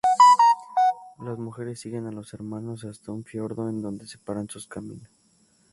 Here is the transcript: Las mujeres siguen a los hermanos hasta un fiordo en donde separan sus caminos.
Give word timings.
Las 1.19 1.37
mujeres 1.37 1.79
siguen 1.79 2.07
a 2.07 2.11
los 2.11 2.33
hermanos 2.33 2.85
hasta 2.85 3.11
un 3.11 3.23
fiordo 3.23 3.69
en 3.69 3.83
donde 3.83 4.07
separan 4.07 4.49
sus 4.49 4.65
caminos. 4.67 5.11